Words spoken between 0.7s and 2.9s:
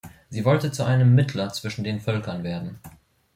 zu einem Mittler zwischen den Völkern werden.